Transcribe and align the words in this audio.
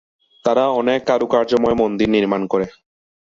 তারা 0.45 0.63
অনেক 0.79 0.99
কারুকার্যময় 1.05 1.75
মন্দির 1.81 2.07
নির্মাণ 2.09 2.41
করে। 2.47 2.65